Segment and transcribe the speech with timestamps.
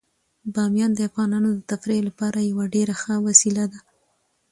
[0.53, 3.79] بامیان د افغانانو د تفریح لپاره یوه ډیره ښه وسیله ده.